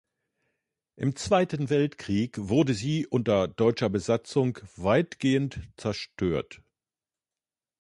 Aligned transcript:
Im 0.95 1.15
Zweiten 1.15 1.69
Weltkrieg 1.69 2.35
wurde 2.49 2.73
sie 2.73 3.05
unter 3.05 3.47
deutscher 3.47 3.87
Besatzung 3.91 4.57
weitgehend 4.75 5.59
zerstört. 5.77 6.63